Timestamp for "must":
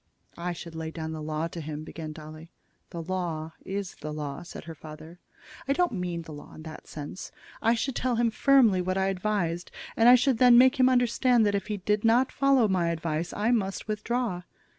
13.51-13.87